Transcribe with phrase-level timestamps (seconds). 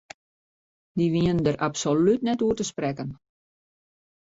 [0.97, 3.09] Dy wienen dêr absolút net oer te sprekken.